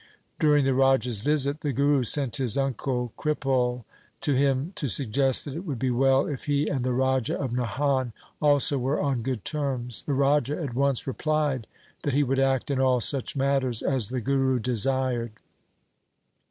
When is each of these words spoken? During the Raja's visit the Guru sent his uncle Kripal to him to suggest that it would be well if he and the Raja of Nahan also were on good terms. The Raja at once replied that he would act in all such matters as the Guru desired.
During 0.39 0.65
the 0.65 0.73
Raja's 0.73 1.21
visit 1.21 1.61
the 1.61 1.71
Guru 1.71 2.03
sent 2.03 2.37
his 2.37 2.57
uncle 2.57 3.13
Kripal 3.17 3.85
to 4.21 4.33
him 4.33 4.73
to 4.73 4.87
suggest 4.87 5.45
that 5.45 5.53
it 5.53 5.63
would 5.63 5.77
be 5.77 5.91
well 5.91 6.25
if 6.25 6.45
he 6.45 6.67
and 6.67 6.83
the 6.83 6.91
Raja 6.91 7.39
of 7.39 7.51
Nahan 7.51 8.11
also 8.41 8.79
were 8.79 8.99
on 8.99 9.21
good 9.21 9.45
terms. 9.45 10.01
The 10.01 10.15
Raja 10.15 10.59
at 10.59 10.73
once 10.73 11.05
replied 11.05 11.67
that 12.01 12.15
he 12.15 12.23
would 12.23 12.39
act 12.39 12.71
in 12.71 12.81
all 12.81 12.99
such 12.99 13.35
matters 13.35 13.83
as 13.83 14.07
the 14.07 14.21
Guru 14.21 14.57
desired. 14.57 15.33